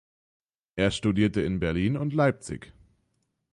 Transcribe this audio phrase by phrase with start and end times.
[0.77, 2.73] Er studierte in Berlin und Leipzig.